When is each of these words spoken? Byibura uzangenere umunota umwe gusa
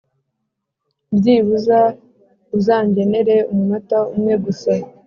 Byibura 1.15 1.81
uzangenere 2.57 3.35
umunota 3.51 3.97
umwe 4.15 4.33
gusa 4.45 4.71